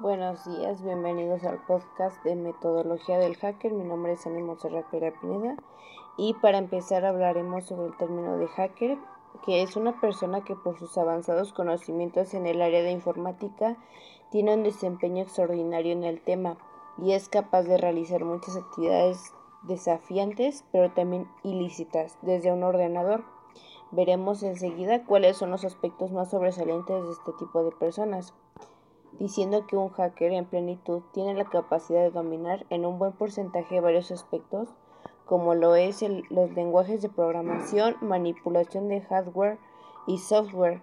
Buenos 0.00 0.44
días, 0.44 0.80
bienvenidos 0.80 1.42
al 1.42 1.58
podcast 1.64 2.22
de 2.22 2.36
Metodología 2.36 3.18
del 3.18 3.36
Hacker. 3.36 3.72
Mi 3.72 3.82
nombre 3.82 4.12
es 4.12 4.24
Ánimo 4.28 4.54
Serrapera 4.54 5.12
Pineda 5.20 5.56
y 6.16 6.34
para 6.34 6.58
empezar 6.58 7.04
hablaremos 7.04 7.64
sobre 7.64 7.88
el 7.88 7.96
término 7.96 8.38
de 8.38 8.46
hacker, 8.46 8.96
que 9.44 9.60
es 9.60 9.74
una 9.74 10.00
persona 10.00 10.44
que 10.44 10.54
por 10.54 10.78
sus 10.78 10.96
avanzados 10.98 11.52
conocimientos 11.52 12.32
en 12.34 12.46
el 12.46 12.62
área 12.62 12.80
de 12.80 12.92
informática 12.92 13.76
tiene 14.30 14.54
un 14.54 14.62
desempeño 14.62 15.24
extraordinario 15.24 15.94
en 15.94 16.04
el 16.04 16.20
tema 16.20 16.58
y 17.02 17.10
es 17.10 17.28
capaz 17.28 17.64
de 17.64 17.76
realizar 17.76 18.24
muchas 18.24 18.56
actividades 18.56 19.34
desafiantes 19.62 20.64
pero 20.70 20.92
también 20.92 21.28
ilícitas 21.42 22.16
desde 22.22 22.52
un 22.52 22.62
ordenador. 22.62 23.24
Veremos 23.90 24.44
enseguida 24.44 25.04
cuáles 25.04 25.36
son 25.36 25.50
los 25.50 25.64
aspectos 25.64 26.12
más 26.12 26.30
sobresalientes 26.30 27.04
de 27.04 27.10
este 27.10 27.32
tipo 27.32 27.64
de 27.64 27.72
personas 27.72 28.32
diciendo 29.12 29.66
que 29.66 29.76
un 29.76 29.88
hacker 29.90 30.32
en 30.32 30.46
plenitud 30.46 31.02
tiene 31.12 31.34
la 31.34 31.44
capacidad 31.44 32.02
de 32.02 32.10
dominar 32.10 32.66
en 32.70 32.86
un 32.86 32.98
buen 32.98 33.12
porcentaje 33.12 33.80
varios 33.80 34.10
aspectos, 34.10 34.68
como 35.24 35.54
lo 35.54 35.74
es 35.76 36.02
los 36.30 36.52
lenguajes 36.52 37.02
de 37.02 37.08
programación, 37.08 37.96
manipulación 38.00 38.88
de 38.88 39.02
hardware 39.02 39.58
y 40.06 40.18
software, 40.18 40.82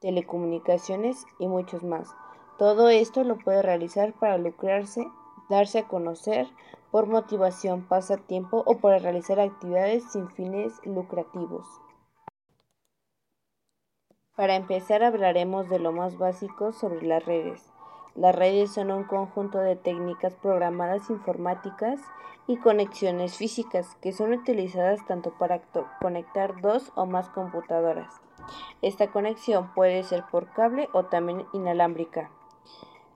telecomunicaciones 0.00 1.24
y 1.38 1.46
muchos 1.46 1.84
más. 1.84 2.14
Todo 2.58 2.88
esto 2.88 3.24
lo 3.24 3.38
puede 3.38 3.62
realizar 3.62 4.12
para 4.12 4.38
lucrarse, 4.38 5.06
darse 5.48 5.80
a 5.80 5.88
conocer, 5.88 6.48
por 6.90 7.06
motivación, 7.06 7.82
pasatiempo 7.88 8.62
o 8.66 8.78
para 8.78 8.98
realizar 8.98 9.40
actividades 9.40 10.04
sin 10.12 10.28
fines 10.30 10.72
lucrativos. 10.84 11.66
Para 14.36 14.56
empezar 14.56 15.04
hablaremos 15.04 15.68
de 15.68 15.78
lo 15.78 15.92
más 15.92 16.18
básico 16.18 16.72
sobre 16.72 17.02
las 17.02 17.24
redes. 17.24 17.70
Las 18.16 18.34
redes 18.34 18.72
son 18.72 18.90
un 18.90 19.04
conjunto 19.04 19.58
de 19.58 19.76
técnicas 19.76 20.34
programadas 20.34 21.08
informáticas 21.08 22.00
y 22.48 22.56
conexiones 22.56 23.36
físicas 23.36 23.94
que 24.00 24.12
son 24.12 24.32
utilizadas 24.32 25.06
tanto 25.06 25.32
para 25.38 25.62
conectar 26.00 26.60
dos 26.60 26.90
o 26.96 27.06
más 27.06 27.28
computadoras. 27.28 28.12
Esta 28.82 29.06
conexión 29.12 29.72
puede 29.72 30.02
ser 30.02 30.24
por 30.32 30.52
cable 30.52 30.88
o 30.92 31.04
también 31.04 31.46
inalámbrica. 31.52 32.28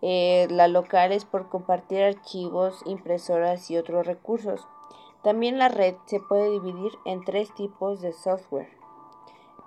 Eh, 0.03 0.47
la 0.51 0.69
local 0.69 1.11
es 1.11 1.25
por 1.25 1.49
compartir 1.49 2.01
archivos, 2.01 2.81
impresoras 2.87 3.69
y 3.73 3.77
otros 3.77 4.07
recursos. 4.07 4.69
También 5.25 5.59
la 5.59 5.69
red 5.69 5.97
se 6.07 6.21
puede 6.21 6.49
dividir 6.49 6.93
en 7.05 7.25
tres 7.25 7.53
tipos 7.55 8.01
de 8.01 8.13
software. 8.13 8.78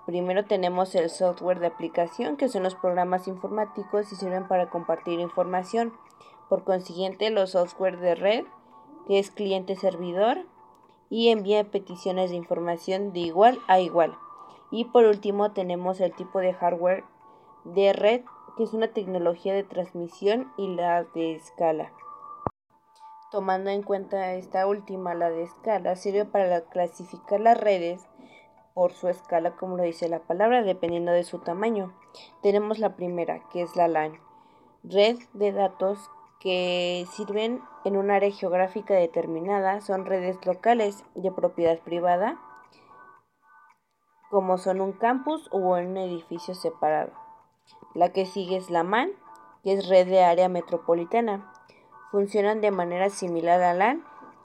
Primero 0.06 0.44
tenemos 0.44 0.94
el 0.96 1.10
software 1.10 1.60
de 1.60 1.68
aplicación, 1.68 2.36
que 2.36 2.48
son 2.48 2.64
los 2.64 2.74
programas 2.74 3.28
informáticos 3.28 4.12
y 4.12 4.16
sirven 4.16 4.48
para 4.48 4.68
compartir 4.68 5.20
información. 5.20 5.92
Por 6.48 6.64
consiguiente, 6.64 7.30
los 7.30 7.50
software 7.50 7.98
de 8.00 8.16
red, 8.16 8.44
que 9.06 9.20
es 9.20 9.30
cliente-servidor, 9.30 10.38
y 11.08 11.28
envía 11.28 11.70
peticiones 11.70 12.30
de 12.30 12.36
información 12.36 13.12
de 13.12 13.20
igual 13.20 13.58
a 13.68 13.78
igual. 13.78 14.16
Y 14.70 14.86
por 14.86 15.04
último 15.04 15.52
tenemos 15.52 16.00
el 16.00 16.12
tipo 16.12 16.40
de 16.40 16.54
hardware 16.54 17.04
de 17.64 17.92
red, 17.92 18.22
que 18.56 18.64
es 18.64 18.72
una 18.72 18.88
tecnología 18.88 19.54
de 19.54 19.62
transmisión 19.62 20.50
y 20.56 20.74
la 20.74 21.04
de 21.04 21.34
escala. 21.34 21.92
Tomando 23.30 23.70
en 23.70 23.82
cuenta 23.82 24.34
esta 24.34 24.66
última, 24.66 25.14
la 25.14 25.30
de 25.30 25.44
escala, 25.44 25.96
sirve 25.96 26.24
para 26.24 26.62
clasificar 26.62 27.40
las 27.40 27.58
redes 27.58 28.06
por 28.74 28.92
su 28.92 29.08
escala, 29.08 29.56
como 29.56 29.76
lo 29.76 29.82
dice 29.82 30.08
la 30.08 30.20
palabra, 30.20 30.62
dependiendo 30.62 31.12
de 31.12 31.24
su 31.24 31.38
tamaño. 31.38 31.92
Tenemos 32.42 32.78
la 32.78 32.96
primera, 32.96 33.42
que 33.50 33.62
es 33.62 33.76
la 33.76 33.88
LAN, 33.88 34.18
red 34.82 35.18
de 35.32 35.52
datos 35.52 36.10
que 36.40 37.06
sirven 37.12 37.60
en 37.84 37.96
un 37.96 38.10
área 38.10 38.30
geográfica 38.30 38.94
determinada, 38.94 39.80
son 39.80 40.06
redes 40.06 40.44
locales 40.44 41.04
de 41.14 41.30
propiedad 41.30 41.78
privada, 41.78 42.40
como 44.30 44.58
son 44.58 44.80
un 44.80 44.92
campus 44.92 45.48
o 45.52 45.58
un 45.58 45.96
edificio 45.96 46.54
separado. 46.54 47.12
La 47.94 48.12
que 48.12 48.26
sigue 48.26 48.56
es 48.56 48.70
la 48.70 48.82
MAN, 48.82 49.10
que 49.62 49.74
es 49.74 49.88
red 49.88 50.08
de 50.08 50.24
área 50.24 50.48
metropolitana. 50.48 51.52
Funcionan 52.10 52.60
de 52.60 52.70
manera 52.70 53.10
similar 53.10 53.62
a 53.62 53.74
LAN, 53.74 54.04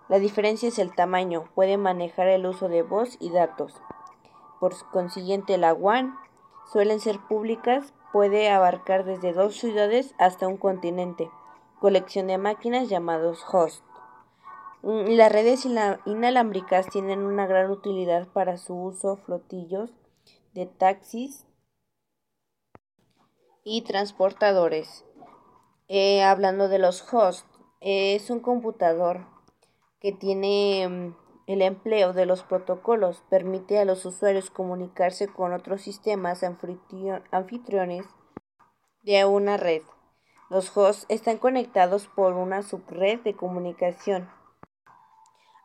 la 0.09 0.19
diferencia 0.19 0.69
es 0.69 0.79
el 0.79 0.95
tamaño, 0.95 1.49
puede 1.53 1.77
manejar 1.77 2.27
el 2.27 2.45
uso 2.45 2.69
de 2.69 2.81
voz 2.81 3.17
y 3.19 3.31
datos. 3.31 3.81
Por 4.59 4.73
consiguiente, 4.91 5.57
la 5.57 5.73
WAN 5.73 6.17
suelen 6.71 6.99
ser 6.99 7.19
públicas, 7.19 7.93
puede 8.11 8.49
abarcar 8.49 9.05
desde 9.05 9.33
dos 9.33 9.55
ciudades 9.55 10.15
hasta 10.17 10.47
un 10.47 10.57
continente, 10.57 11.29
colección 11.79 12.27
de 12.27 12.37
máquinas 12.37 12.89
llamados 12.89 13.43
host. 13.51 13.83
Mm, 14.81 15.15
las 15.15 15.31
redes 15.31 15.65
inalámbricas 16.05 16.87
tienen 16.87 17.23
una 17.23 17.45
gran 17.47 17.69
utilidad 17.69 18.27
para 18.27 18.57
su 18.57 18.75
uso 18.75 19.17
flotillos 19.17 19.91
de 20.53 20.65
taxis 20.65 21.45
y 23.63 23.81
transportadores. 23.81 25.05
Eh, 25.87 26.23
hablando 26.23 26.67
de 26.67 26.79
los 26.79 27.01
hosts, 27.13 27.45
es 27.81 28.29
un 28.29 28.39
computador 28.39 29.25
que 29.99 30.11
tiene 30.11 30.87
mm, 30.87 31.26
el 31.47 31.61
empleo 31.61 32.11
de 32.11 32.25
los 32.25 32.43
protocolos 32.43 33.23
permite 33.29 33.79
a 33.79 33.85
los 33.85 34.05
usuarios 34.05 34.51
comunicarse 34.51 35.29
con 35.29 35.53
otros 35.53 35.81
sistemas 35.81 36.43
anfitriones 36.43 38.05
de 39.03 39.23
una 39.23 39.55
red. 39.55 39.81
Los 40.49 40.75
hosts 40.75 41.05
están 41.07 41.37
conectados 41.37 42.07
por 42.07 42.33
una 42.33 42.63
subred 42.63 43.21
de 43.21 43.33
comunicación. 43.33 44.29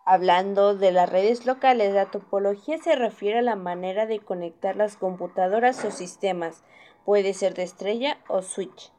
Hablando 0.06 0.76
de 0.76 0.93
las 0.93 1.10
redes 1.10 1.47
locales, 1.47 1.93
la 1.93 2.10
topología 2.10 2.78
se 2.78 2.94
refiere 2.94 3.41
a 3.41 3.43
la 3.43 3.56
manera 3.56 4.06
de 4.06 4.20
conectar 4.20 4.76
las 4.76 4.97
computadoras 4.97 5.84
o 5.84 5.91
sistemas. 5.91 6.62
Puede 7.04 7.34
ser 7.34 7.54
de 7.54 7.64
estrella 7.64 8.19
o 8.28 8.43
switch. 8.43 8.93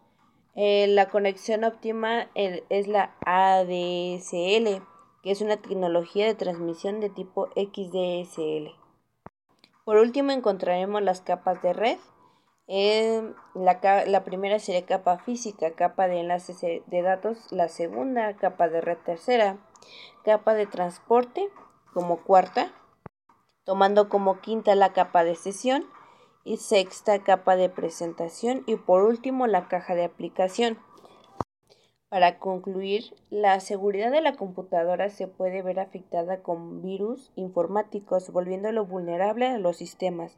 Eh, 0.55 0.87
la 0.87 1.09
conexión 1.09 1.63
óptima 1.63 2.29
eh, 2.35 2.63
es 2.69 2.87
la 2.87 3.15
ADSL 3.25 4.92
que 5.23 5.31
es 5.31 5.41
una 5.41 5.57
tecnología 5.57 6.25
de 6.27 6.35
transmisión 6.35 6.99
de 6.99 7.09
tipo 7.09 7.47
XDSL. 7.55 8.75
Por 9.85 9.97
último 9.97 10.31
encontraremos 10.31 11.01
las 11.01 11.21
capas 11.21 11.61
de 11.61 11.73
red. 11.73 11.97
Eh, 12.67 13.33
la, 13.55 14.23
primera 14.23 14.59
sería 14.59 14.85
capa 14.85 15.17
física, 15.17 15.71
capa 15.71 16.07
de 16.07 16.19
enlaces 16.19 16.61
de 16.61 17.01
datos, 17.01 17.51
la 17.51 17.67
segunda 17.67 18.35
capa 18.37 18.69
de 18.69 18.81
red 18.81 18.97
tercera, 18.99 19.57
capa 20.23 20.53
de 20.53 20.65
transporte 20.67 21.49
como 21.93 22.17
cuarta, 22.23 22.71
tomando 23.65 24.09
como 24.09 24.39
quinta 24.39 24.75
la 24.75 24.93
capa 24.93 25.23
de 25.23 25.35
sesión 25.35 25.85
y 26.45 26.57
sexta 26.57 27.19
capa 27.19 27.55
de 27.55 27.69
presentación 27.69 28.63
y 28.65 28.75
por 28.75 29.03
último 29.03 29.47
la 29.47 29.67
caja 29.67 29.95
de 29.95 30.05
aplicación. 30.05 30.77
Para 32.13 32.37
concluir, 32.37 33.15
la 33.31 33.59
seguridad 33.59 34.11
de 34.11 34.21
la 34.21 34.35
computadora 34.35 35.09
se 35.09 35.27
puede 35.27 35.63
ver 35.63 35.79
afectada 35.79 36.43
con 36.43 36.83
virus 36.83 37.31
informáticos, 37.35 38.29
volviéndolo 38.29 38.85
vulnerable 38.85 39.47
a 39.47 39.57
los 39.57 39.77
sistemas. 39.77 40.37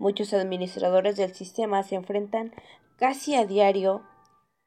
Muchos 0.00 0.34
administradores 0.34 1.16
del 1.16 1.32
sistema 1.32 1.84
se 1.84 1.94
enfrentan 1.94 2.52
casi 2.96 3.36
a 3.36 3.46
diario 3.46 4.02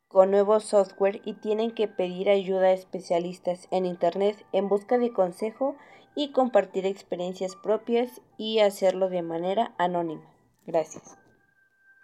con 0.08 0.32
nuevo 0.32 0.62
software 0.62 1.20
y 1.26 1.34
tienen 1.34 1.72
que 1.72 1.90
pedir 1.90 2.30
ayuda 2.30 2.68
a 2.68 2.72
especialistas 2.72 3.68
en 3.72 3.86
Internet 3.86 4.46
en 4.54 4.70
busca 4.70 4.98
de 4.98 5.12
consejo 5.12 5.76
y 6.16 6.32
compartir 6.32 6.86
experiencias 6.86 7.58
propias 7.58 8.22
y 8.38 8.60
hacerlo 8.60 9.10
de 9.10 9.24
manera 9.24 9.76
anónima. 9.78 10.24
Gracias. 10.66 11.18